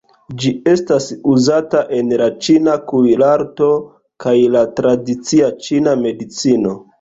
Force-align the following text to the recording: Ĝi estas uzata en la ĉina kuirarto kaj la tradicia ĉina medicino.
Ĝi 0.43 0.51
estas 0.69 1.03
uzata 1.33 1.83
en 1.97 2.09
la 2.21 2.29
ĉina 2.45 2.73
kuirarto 2.93 3.69
kaj 4.27 4.35
la 4.57 4.65
tradicia 4.81 5.51
ĉina 5.69 5.95
medicino. 6.03 6.75